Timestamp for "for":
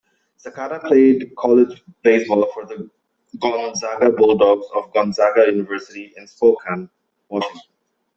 2.55-2.65